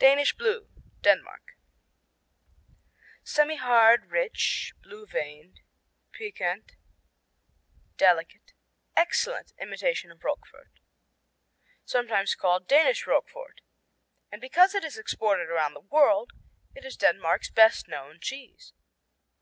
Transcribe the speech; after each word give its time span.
Danish 0.00 0.36
Blue 0.36 0.66
Denmark 1.00 1.56
Semihard, 3.22 4.10
rich, 4.10 4.74
blue 4.82 5.06
veined, 5.06 5.60
piquant, 6.10 6.72
delicate, 7.96 8.52
excellent 8.96 9.52
imitation 9.60 10.10
of 10.10 10.24
Roquefort. 10.24 10.80
Sometimes 11.84 12.34
called 12.34 12.66
"Danish 12.66 13.06
Roquefort," 13.06 13.60
and 14.32 14.40
because 14.40 14.74
it 14.74 14.82
is 14.82 14.98
exported 14.98 15.48
around 15.48 15.74
the 15.74 15.86
world 15.88 16.32
it 16.74 16.84
is 16.84 16.96
Denmark's 16.96 17.50
best 17.52 17.86
known 17.86 18.18
cheese. 18.20 18.72